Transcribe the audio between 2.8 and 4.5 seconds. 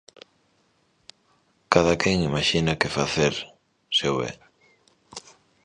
que facer se o ve.